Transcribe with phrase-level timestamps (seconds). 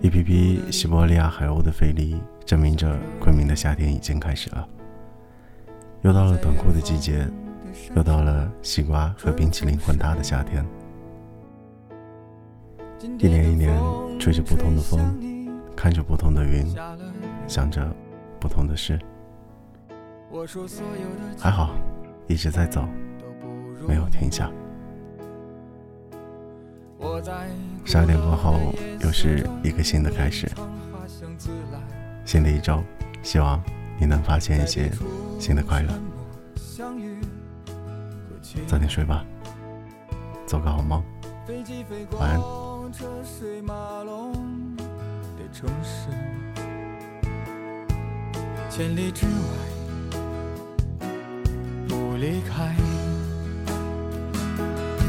[0.00, 4.68] 一批批西伯利亚海鸥的飞离，证明着昆明的夏天已经开始了。
[6.02, 7.26] 又到了短裤的季节，
[7.96, 10.64] 又到了西瓜和冰淇淋混搭的夏天。
[13.18, 13.80] 一年一年，
[14.18, 14.98] 吹着不同的风，
[15.76, 16.66] 看着不同的云，
[17.46, 17.94] 想着
[18.40, 18.98] 不同的事。
[21.38, 21.74] 还好，
[22.26, 22.86] 一直在走，
[23.86, 24.50] 没有停下。
[27.84, 30.50] 十二点过后，又是一个新的开始。
[32.24, 32.82] 新的一周，
[33.22, 33.62] 希望
[33.98, 34.90] 你能发现一些
[35.38, 35.92] 新的快乐。
[38.66, 39.24] 早点睡吧，
[40.46, 41.02] 做个好梦，
[42.18, 42.40] 晚安。
[48.70, 49.30] 千里之外，
[51.88, 52.87] 不离开。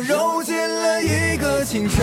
[0.00, 1.96] 揉进了一个清晨，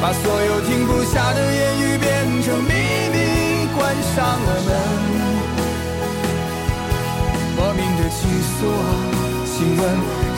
[0.00, 2.72] 把所有停不下的言语变成秘
[3.12, 4.68] 密，关上了门。
[7.56, 8.80] 莫名的情愫啊，
[9.46, 9.80] 请问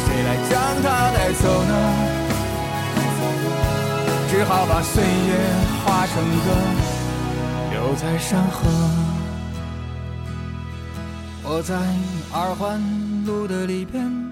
[0.05, 0.53] 谁来将
[0.83, 1.73] 它带走呢？
[4.29, 5.33] 只好把岁月
[5.85, 6.47] 化成歌，
[7.71, 8.59] 留在山河。
[11.45, 11.75] 我在
[12.33, 12.81] 二环
[13.27, 14.32] 路的里边，